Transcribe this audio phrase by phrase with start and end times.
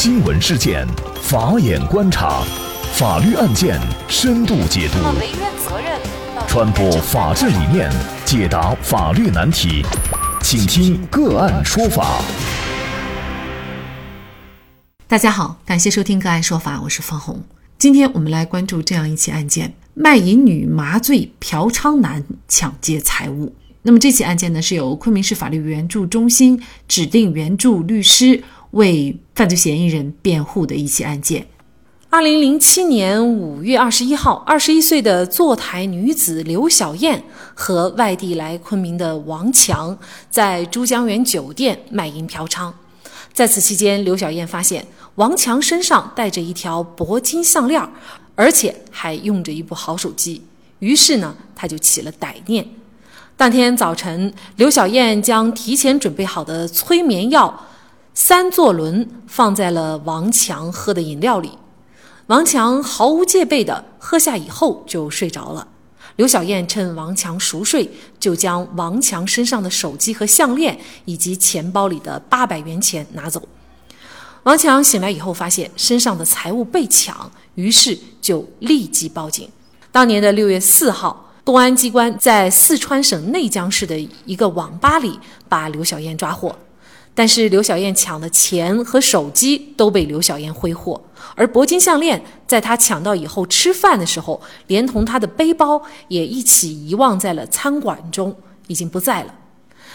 [0.00, 0.86] 新闻事件，
[1.20, 2.44] 法眼观察，
[2.94, 4.98] 法律案件深度解读，
[6.46, 7.90] 传播法治理念，
[8.24, 9.84] 解答法律难题，
[10.40, 12.22] 请听个案说法。
[15.08, 17.42] 大家好，感谢收听个案说法，我是方红。
[17.76, 23.52] 今天我们来关注这样一起案件：卖淫女麻醉嫖娼男抢劫财物。
[23.82, 31.46] 那么这起案件呢，是由昆明市法律援助中心指定援助律师为犯罪嫌疑人辩护的一起案件。
[32.10, 37.22] 二零零七年五月二十一号，二十一岁的坐台女子刘小燕
[37.54, 39.98] 和外地来昆明的王强
[40.30, 42.72] 在珠江源酒店卖淫嫖娼。
[43.34, 47.86] 在此期间，刘小燕发现王强身上带着一条铂金项链，
[48.34, 50.42] 而且还用着一部好手机，
[50.78, 52.66] 于是呢，她就起了歹念。
[53.36, 57.66] 当天早晨，刘小燕将提前准备好的催眠药
[58.20, 61.52] 三唑仑放在了王强喝的饮料里。
[62.26, 65.68] 王强毫无戒备地喝下以后就睡着了。
[66.16, 67.88] 刘小燕趁王强熟睡，
[68.18, 73.40] 就将王强身上的手机和项链以及钱包里的八百元钱拿走。
[74.42, 79.48] 王强醒来以后发现身上的财物被抢，于是就立即报警。
[79.92, 81.26] 当年的六月四号。
[81.44, 86.54] 公安机关在四川省内江市的一个网吧里把刘小燕抓获，
[87.18, 91.02] 但是刘小燕抢的钱和手机都被刘小燕挥霍，
[91.34, 98.32] 而铂金项链在她抢到以后吃饭的时候，连同她的背包也一起遗忘在了餐馆中，
[98.68, 99.34] 已经不在了。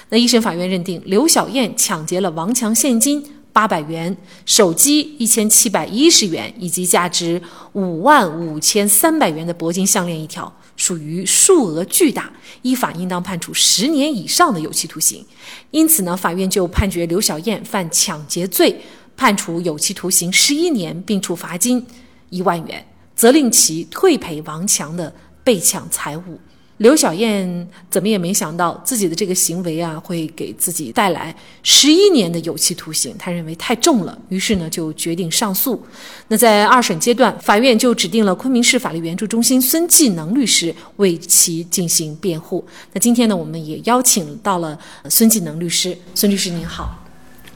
[0.09, 10.53] 那一审法院认定刘小燕抢劫了王强现金八百元、手机一千七百一十元以及价值五万五千三百元的铂金项链一条。
[10.75, 15.25] 属于数额巨大，依法应当判处十年以上的有期徒刑。
[15.71, 18.81] 因此呢，法院就判决刘小燕犯抢劫罪，
[19.15, 21.85] 判处有期徒刑十一年，并处罚金
[22.29, 26.39] 一万元，责令其退赔王强的被抢财物。
[26.77, 33.15] 刘小燕怎么也没想到自己的这个行为啊，会给自己带来十一年的有期徒刑。
[33.17, 35.81] 她认为太重了，于是呢就决定上诉。
[36.29, 42.65] 那在二审阶段，法院就指定了昆明市法律援助中心孙继能律师为其进行辩护。
[42.91, 44.77] 那今天呢，我们也邀请到了
[45.09, 45.95] 孙继能律师。
[46.15, 47.05] 孙律师您好，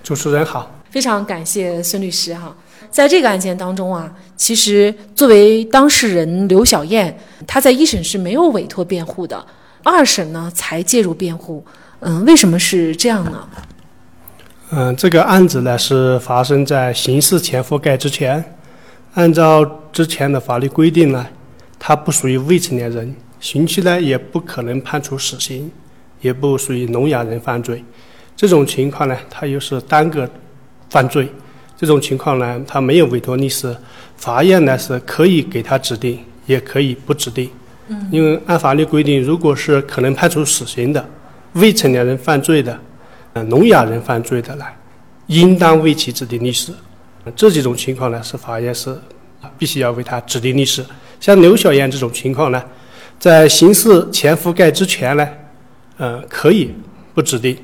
[0.03, 2.55] 主持人好，非常感谢孙律师哈。
[2.89, 9.45] 在这个案件当中啊，其实作为当事人刘小燕，她在一审是没有委托辩护的，
[9.83, 11.63] 二审呢才介入辩护。
[11.99, 13.49] 嗯，为什么是这样呢？
[14.71, 18.43] 嗯，这个案子呢是发生在刑事前覆盖之前，
[19.13, 21.25] 按照之前的法律规定呢，
[21.79, 25.71] 他不属于未成年人，刑期呢也不可能判处死刑，
[26.21, 27.83] 也不属于聋哑人犯罪。
[28.35, 30.29] 这种情况呢，他又是单个
[30.89, 31.31] 犯罪。
[31.77, 33.75] 这种情况呢，他没有委托律师，
[34.15, 37.47] 法院呢是可以给他指定，也可以不指定。
[37.87, 41.07] 嗯，因为按法律规定，如果是可能判处死刑的
[41.53, 42.77] 未成年人犯罪的，
[43.33, 44.65] 呃，聋哑人犯罪的呢，
[45.27, 46.73] 应当为其指定律师。
[47.35, 48.99] 这几种情况呢，是法院是
[49.57, 50.83] 必须要为他指定律师。
[51.19, 52.63] 像刘小燕这种情况呢，
[53.19, 55.27] 在刑事前覆盖之前呢，
[55.97, 56.73] 呃，可以
[57.13, 57.55] 不指定。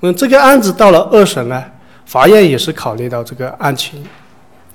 [0.00, 1.62] 那这个案子到了二审呢？
[2.10, 4.04] 法院也是考虑到这个案情，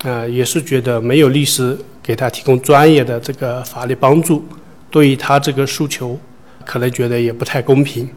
[0.05, 4.41] 呃，也是觉得没有律师给他提供专业的这个法律帮助，
[4.89, 6.17] 对于他这个诉求，
[6.63, 8.09] 可能觉得也不太公平。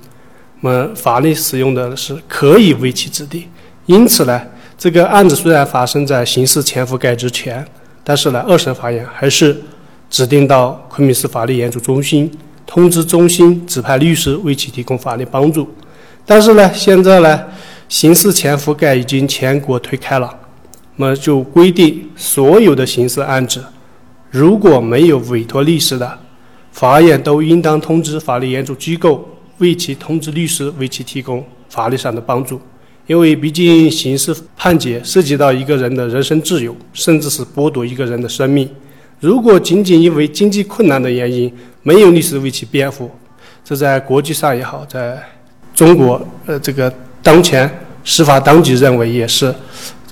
[0.60, 3.42] 那么法律使用的是可以为其指定，
[3.86, 4.40] 因此呢，
[4.78, 7.66] 这个案子虽然发生在刑事前覆盖之前，
[8.04, 9.60] 但是呢，二审法院还是
[10.08, 12.30] 指定到昆明市法律援助中心，
[12.64, 15.68] 通知中心指派律师为其提供法律帮助。
[16.24, 17.44] 但是呢，现在呢。
[17.88, 20.38] 刑事前覆盖已经全国推开了，
[20.96, 23.64] 那么就规定所有的刑事案子，
[24.30, 26.18] 如果没有委托律师的，
[26.70, 29.26] 法院都应当通知法律援助机构
[29.56, 32.60] 为其通知律师为其提供法律上的帮助，
[33.06, 38.68] 因为毕竟刑事判决涉及到一个人的人身自由，甚至是剥夺一个人的生命。
[39.18, 41.50] 如果仅仅因为经济困难的原因
[41.82, 43.10] 没有律师为其辩护，
[43.64, 45.18] 这在国际上也好，在
[45.74, 46.92] 中国呃这个。
[47.22, 47.68] 当前
[48.04, 49.54] 司法当局认为也是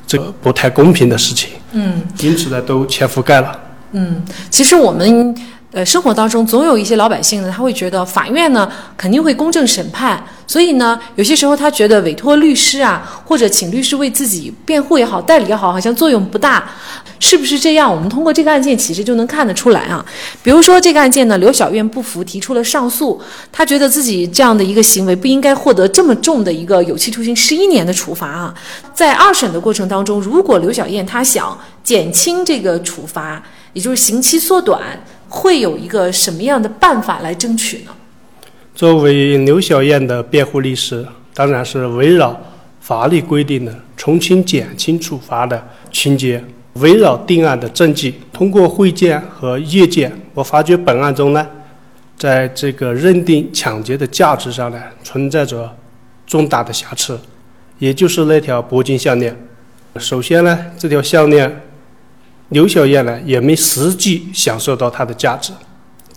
[0.07, 3.59] 这个不太公平的事情，嗯，因此呢都全覆盖了。
[3.93, 5.35] 嗯，其实我们
[5.73, 16.71] 呃，生活当中总有一些老百姓呢，他会觉得法院呢肯定会公正审判，所以呢，有些时候他觉得委托律师啊，或者请律师为自己辩护也好、代理也好，好像作用不大，
[17.19, 17.93] 是不是这样？
[17.93, 20.03] 我们通过这个案件其实就能看得出来啊。
[20.43, 23.21] 比如说这个案件呢，刘小燕不服，提出了上诉，
[23.53, 28.55] 他觉得自己这样的一个行为不应该获得这么重的一个有期徒刑十一年的处罚啊。
[28.95, 33.43] 在二审的过程当中，如果刘小燕她想减轻这个处罚，
[33.73, 34.81] 也就是刑期缩短。
[35.37, 37.91] 会有一个什么样的办法来争取呢？
[38.75, 42.35] 作为刘小燕的辩护律师，当然是围绕
[42.81, 45.63] 法律规定的从轻减轻处罚的
[45.93, 46.43] 情节，
[46.75, 51.47] 围绕定案的证据，通过会见和阅见，我发觉本案中呢，
[52.17, 55.71] 在这个认定抢劫的价值上呢，存在着
[56.27, 57.21] 重大的瑕疵，
[57.79, 59.37] 也就是那条铂金项链。
[59.99, 61.61] 首先呢，这条项链。
[62.51, 65.53] 刘小燕呢也没实际享受到它的价值，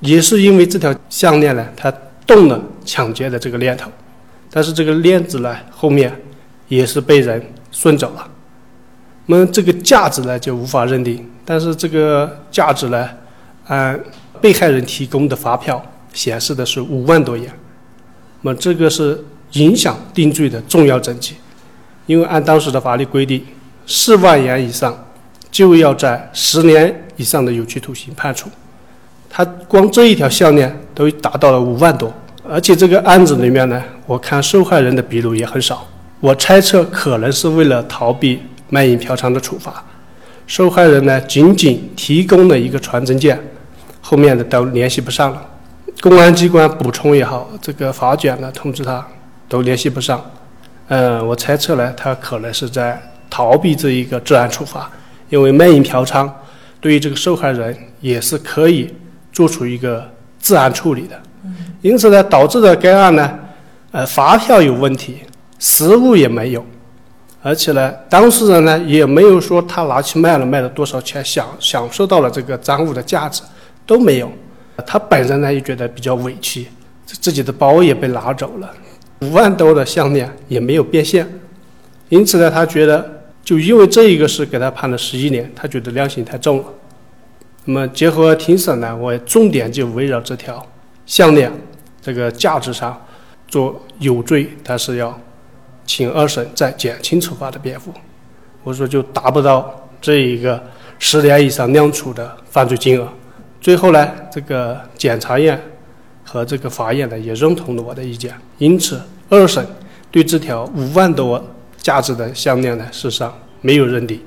[0.01, 1.91] 也是因为这条项链呢，她
[2.27, 3.89] 动了抢劫的这个念头，
[4.51, 6.15] 但是这个链子呢后面
[6.67, 8.29] 也是被人顺走了，
[9.25, 13.09] 那么这个价值呢就无法认定，但是这个价值呢，
[13.65, 13.99] 按
[14.39, 15.83] 被害人提供的发票
[16.13, 17.51] 显示的是五万多元，
[18.41, 19.19] 那么这个是
[19.53, 21.33] 影响定罪的重要证据，
[22.05, 23.43] 因为按当时的法律规定，
[23.87, 24.95] 四万元以上。
[25.51, 28.49] 就要在十年以上的有期徒刑判处，
[29.29, 32.13] 他光这一条项链都达到了五万多，
[32.47, 35.85] 而且这个案子里面呢，我看受害人的笔录也很少，
[36.19, 39.83] 我猜测可能是为了逃避卖淫嫖娼的处罚，
[40.45, 43.39] 受害人呢仅仅提供了一个传真件，
[44.01, 45.45] 后面的都联系不上了，
[46.01, 49.05] 公安机关补充也好，这个法卷呢通知他
[49.47, 50.23] 都联系不上，
[50.87, 54.89] 嗯，我猜测呢，他可能是在逃避这一个治安处罚。
[55.29, 56.29] 因为卖淫嫖娼，
[56.81, 58.91] 对于这个受害人也是可以
[59.31, 60.03] 做出一个
[60.39, 61.19] 治安处理的，
[61.81, 63.37] 因此呢，导致的该案呢，
[63.91, 65.19] 呃，发票有问题，
[65.59, 66.65] 实物也没有，
[67.43, 73.43] 而且呢，当事人呢也没有说他拿去卖了，卖了多少钱，享享受到了这个赃物的价值
[73.85, 74.31] 都没有，
[74.87, 76.67] 他本人呢也觉得比较委屈，
[77.05, 78.73] 自己的包也被拿走了，
[79.21, 81.27] 五万多的项链也没有变现，
[82.09, 83.18] 因此呢，他觉得。
[83.49, 86.65] 就因为这一个事给他判了十一年，他觉得量刑太重了。
[87.65, 90.63] 那么结合庭审呢，我重点就围绕这条
[91.07, 91.51] 项链
[91.99, 92.95] 这个价值上
[93.47, 95.19] 做有罪，但是要
[95.83, 97.91] 请二审再减轻处罚的辩护。
[98.63, 100.61] 我说就达不到这一个
[100.99, 103.11] 十年以上量处的犯罪金额。
[103.59, 105.59] 最后呢，这个检察院
[106.23, 109.65] 和这个法院呢也认同了我的意见，因此二审
[110.11, 111.43] 对这条五万多。
[111.81, 114.19] 价值的项链呢，事实上没有认定。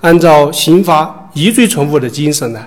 [0.00, 2.64] 按照刑法疑罪从无的精神呢，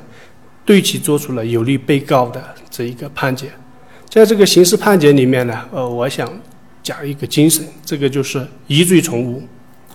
[0.65, 3.47] 对其作出了有利被告的这一个判决。
[4.09, 6.29] 在这个刑事判决里面呢，呃，我想
[6.83, 9.41] 讲一个精神，这个就是疑罪从无。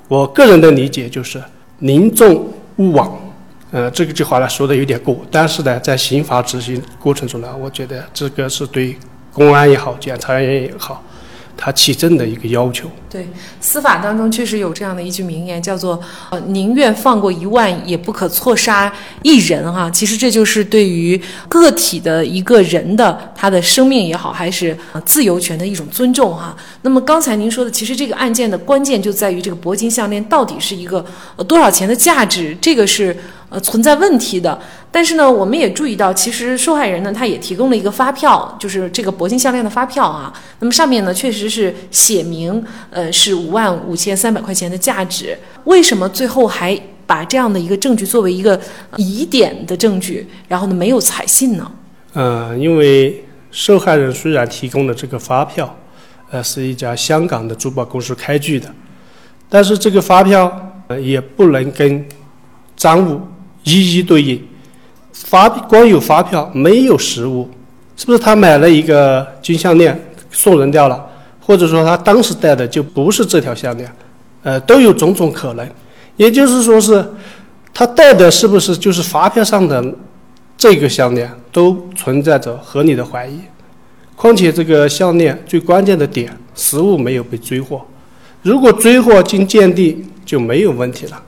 [0.09, 1.43] 我个人的理解就是
[1.81, 3.13] 宁重勿枉。
[3.73, 8.97] 呃，这个句话呢说的有点过，但是呢，在刑法执行过程中呢，我觉得这个是对
[9.33, 11.03] 公安也好，检察院也好。
[11.57, 12.91] 他起证的一个要求。
[13.09, 13.27] 对，
[13.61, 15.99] 司法当中确实有这样的一句名言，叫做
[16.31, 18.93] “呃，宁愿放过一万，也不可错杀
[19.23, 19.91] 一人”哈。
[19.91, 21.19] 其实这就是对于
[21.49, 26.55] 个体的一个人的他的生命也好，还是自由权的一种尊重哈。
[26.83, 31.03] 那么刚才您说的，其实这个案件的关键就在于这个铂金项链到底是一个
[31.37, 33.17] 呃多少钱的价值，这个是。
[33.49, 34.59] 呃，存在问题的，
[34.91, 40.33] 但是呢，我们也注意到，其实受害人呢，他也提供了一个发票，就是这个铂金项链的发票啊。
[40.59, 45.39] 那么上面呢，确实是写明，呃，是五万五千三百块钱的价值。
[45.63, 46.77] 为什么最后还
[47.07, 48.61] 把这样的一个证据作为一个
[48.97, 51.71] 疑点的证据，然后呢，没有采信呢？
[52.15, 55.73] 嗯，因为受害人虽然提供了这个发票，
[56.33, 58.69] 呃，是一家香港的珠宝公司开具的，
[59.49, 62.05] 但是这个发票呃也不能跟
[62.77, 63.21] 赃物。
[63.67, 64.41] 一一对应，
[65.13, 67.51] 发光有发票没有实物，
[67.97, 71.05] 是不是他买了一个金项链送人掉了，
[71.41, 73.91] 或者说他当时戴的就不是这条项链，
[74.45, 75.69] 呃，都有种种可能。
[76.17, 77.05] 也就是说是，
[77.75, 79.85] 他戴的是不是就是发票上的
[80.57, 83.41] 这个项链，都存在着合理的怀疑。
[84.15, 87.85] 况且这个项链最关键的点，实物没有被追获，
[88.43, 91.21] 如果追获经鉴定就没有问题了。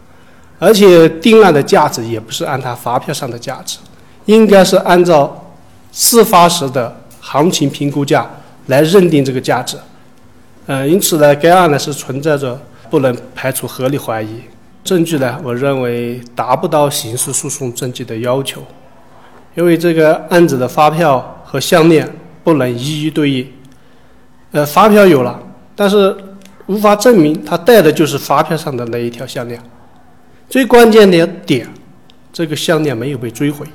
[0.59, 3.79] 而且定案的价值也不是按他发票上的价值，
[4.25, 5.53] 应该是按照
[5.93, 8.29] 事发时的行情评估价
[8.67, 9.77] 来认定这个价值。
[10.67, 12.61] 嗯，因此呢，该案呢是存在着
[12.91, 14.41] 不能排除合理怀疑，
[14.85, 18.63] 证据呢，我认为达不到刑事诉讼证据的要求。
[19.55, 22.09] 因为这个案子的发票和项链
[22.45, 23.51] 不能一一对应。
[24.53, 25.41] 呃，发票有了，
[25.75, 26.17] 但是
[26.67, 29.61] 无法证明他戴的就是发票上的那一条项链。
[30.49, 31.69] 最关键的点，
[32.33, 33.67] 这个项链没有被追回。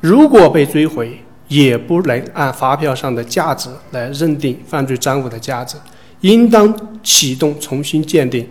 [0.00, 5.76] 如果被追回，也不能按发票上的价值来认定犯罪赃物的价值，
[6.20, 8.48] 应当启动重新鉴定，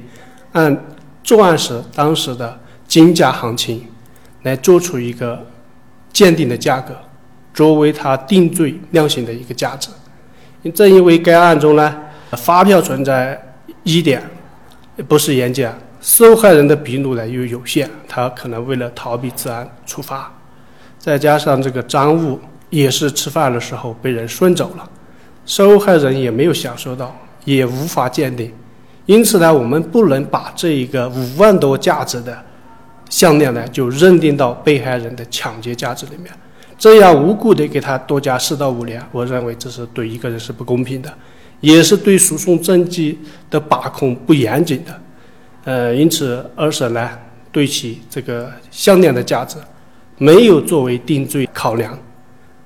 [0.51, 0.85] 按
[1.23, 3.83] 作案时当时的金价行情
[4.43, 5.45] 来做出一个
[6.13, 6.95] 鉴定的价格，
[7.53, 9.89] 作为他定罪量刑的一个价值。
[10.73, 11.95] 正因为该案中呢，
[12.31, 13.39] 发票存在
[13.83, 14.21] 疑点，
[15.07, 15.73] 不是原件，
[16.07, 20.33] 受害人的笔录呢又有限，他可能为了逃避治安处罚，
[20.97, 22.39] 再加上这个赃物。
[22.69, 24.89] 也是吃饭的时候被人顺走了，
[25.45, 28.51] 受害人也没有享受到，也无法鉴定，
[29.05, 32.37] 因此呢，我们不能把这一个五万多价值的
[33.09, 36.29] 项链呢，就认定到被害人的抢劫价值里面，
[36.77, 41.13] 这样无故的给他多加四到五年，我认为这是对一个人是不公平的，
[41.61, 43.17] 也是对诉讼证据
[43.49, 44.93] 的把控不严谨的，
[45.67, 47.09] 呃，因此二审呢，
[47.51, 49.57] 对其这个项链的价值
[50.17, 51.99] 没有作为定罪考量。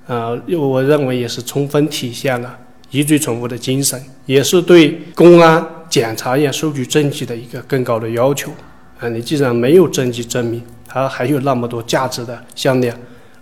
[0.06, 2.56] 呃，我认为也是充分体现了
[2.92, 8.52] 疑罪从无的精神，也是对公安检察院收集证据的一个更高的要求。
[9.00, 12.96] 啊，你既然没有证据证明他还有那么多价值的项链，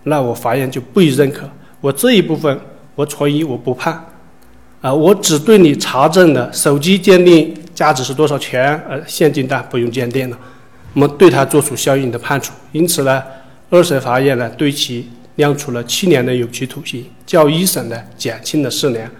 [0.04, 1.46] 那我法院就不予认可。
[1.82, 2.58] 我这一部分
[2.94, 4.06] 我存疑，我不判。
[4.80, 10.38] 啊，我只对你查证的手机鉴定价值是多少钱，呃，现金的不用鉴定了，
[10.92, 12.52] 我们对他做出相应的判处。
[12.72, 13.22] 因此呢，
[13.70, 15.08] 二审法院呢对其。
[15.36, 19.10] 量处了七年的有期徒刑，较一审呢减轻了四年。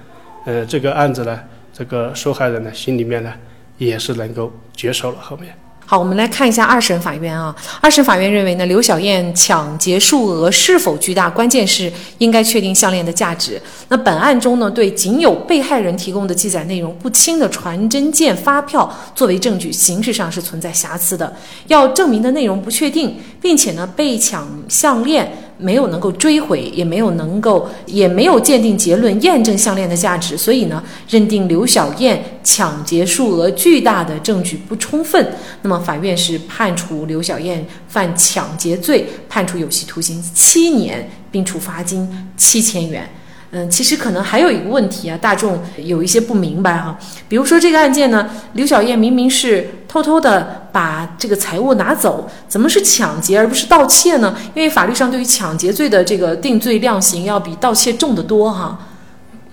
[0.45, 1.41] 呃，这个案子呢，
[1.73, 3.33] 这个受害人呢心里面呢
[3.79, 5.17] 也是能够接受了。
[5.19, 5.55] 后面。
[5.91, 7.53] 好，我们来看一下二审法院啊。
[7.81, 13.61] 二审法院认为呢，刘小燕抢劫数额是否巨大，关键是应该确定项链的价值。
[13.89, 21.35] 那本案中呢，对仅有被害人提供的记载内容不清的传真件、发票作为证据，形式上是存在瑕疵的。
[21.67, 25.50] 要证明的内容不确定，并且呢，被抢项链。
[25.61, 35.35] 没有能够追回，也没有能够，也没有鉴定结论验证项链的价值，所以呢，认定刘小燕抢劫数额巨大的证据不充分。
[35.63, 43.09] 那么，法院是判处刘小燕犯抢劫罪，判处有期徒刑七年，并处罚金七千元。
[43.53, 46.97] 嗯，其实可能还有一个问题啊，大众有一些不明白哈。
[47.29, 54.37] 比如说这个案件呢，刘小燕明明是偷偷的把这个财物拿走，怎么是抢劫而不是盗窃呢？
[54.55, 58.79] 因为法律上对于抢劫罪的这个定罪量刑要比盗窃重得多哈。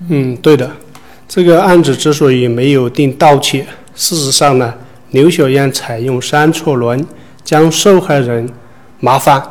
[0.09, 0.71] 嗯，对的，
[1.27, 4.73] 这个案子之所以没有定盗窃，事实上呢，
[5.11, 7.05] 刘小燕采用三错轮
[7.43, 8.47] 将受害人
[8.99, 9.41] 麻烦。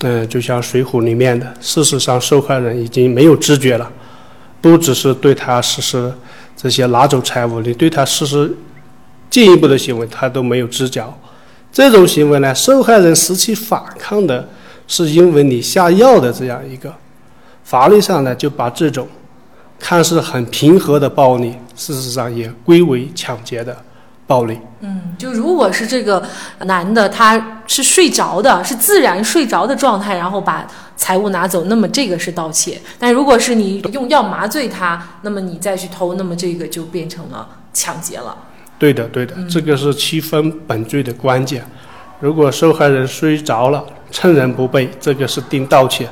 [0.00, 3.90] 嗯，就像《水浒》里面的，事实上受害人已经没有知觉了，
[4.60, 6.12] 不只是对他实施
[6.54, 8.54] 这些拿走财物，你对他实施
[9.36, 11.06] 进一步的行为，他都没有知觉。
[11.70, 14.48] 这种行为呢，受害人使起反抗的，
[14.88, 16.90] 是因为你下药的这样一个
[17.62, 19.06] 法律上呢，就把这种
[19.78, 23.76] 看似很平和的暴力，事实上也归为抢劫的。
[24.26, 26.20] 暴力，嗯，就如果是这个
[26.64, 30.66] 男的，他是睡着的，是自然睡着的状态，然后把
[30.96, 38.36] 财物拿走，那么这个是盗窃；但如果是你用药麻醉他，那么你再去偷，那么这个就变成了抢劫了。
[38.78, 41.64] 对的，对的，这个是区分本罪的关键。
[42.20, 46.08] 如果受害人睡着了，趁人不备，这个是定盗窃。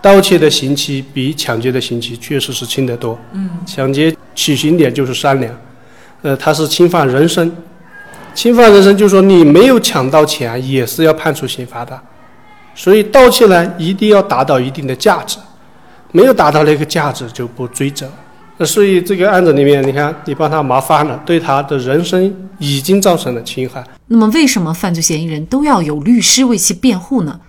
[0.00, 3.18] 盗窃的刑期比抢劫的刑期确实是轻得多。
[3.32, 5.54] 嗯，抢劫起刑点就是三年。
[6.22, 7.54] 呃，他是侵犯人身，
[8.34, 11.98] 侵犯人身，就是说你没有抢到钱，也是要判处刑罚的。
[12.74, 15.38] 所以盗窃呢，一定要达到一定的价值，
[16.12, 18.08] 没有达到那个价值就不追责。
[18.58, 23.84] 那所以这个案子里面，你看你帮他麻烦了，对他的人生已经造成了侵害。
[24.06, 27.40] 那么为什么犯罪嫌疑人都要有律师为其辩护呢？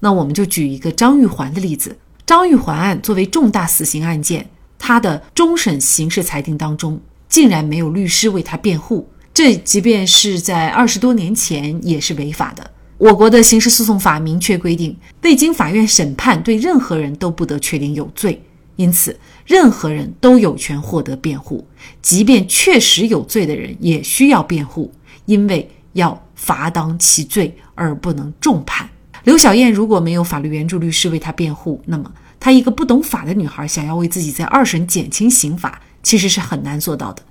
[0.00, 1.96] 那我们就举一个张玉环的例子。
[2.26, 7.00] 张玉环案作为重大死刑案件，他的终审刑事裁定当中。
[7.28, 12.70] 竟然没有律师为他辩护，这即便是在二十多年前也是违法的。
[12.98, 18.42] 我国的刑事诉讼法明确规定，未经法院审判，对任何人都不得确定有罪。
[18.76, 21.66] 因此，任何人都有权获得辩护，
[22.00, 24.92] 即便确实有罪的人也需要辩护，
[25.26, 28.88] 因为要罚当其罪而不能重判。
[29.24, 35.80] 刘小燕如果没有法律援助律师为她辩护，那么她一个不懂法的女孩想要为自己在二审减轻刑罚。
[36.02, 37.22] 其实是很难做到的，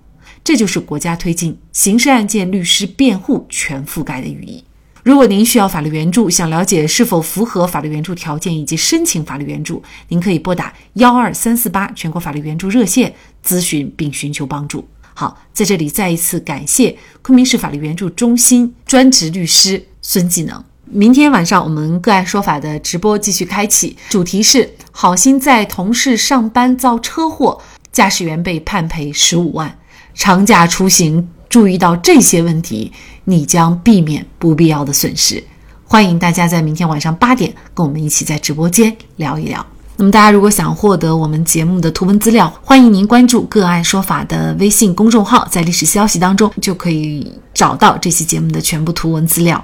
[0.43, 4.63] 这就是国家推进刑事案件律师辩护全覆盖的寓意。
[5.10, 13.12] 如果您需要法律援助，想了解是否符合法律援助条件以及申请法律援助，您可以拨打幺二三四八全国法律援助热线
[13.44, 14.88] 咨询并寻求帮助。
[15.16, 20.63] 好，在这里再一次感谢昆明市法律援助中心专职律师孙技能。
[20.86, 27.60] 明天晚上我们个案说法的直播继续开启，主题是好心在同事上班遭车祸，
[27.92, 29.80] 驾驶员被判赔十五万，
[30.13, 31.30] 长假出行。
[31.50, 32.94] 注意到这些问题，
[33.29, 35.43] 你将避免不必要的损失。
[35.86, 39.63] 欢迎大家在明天晚上八点跟我们一起在直播间聊一聊。
[39.98, 49.63] 那么，大家如果想获得我们节目的图文资料，欢迎您关注“个案说法”的微信公众号，在历史消息当中就可以找到这期节目的全部图文资料。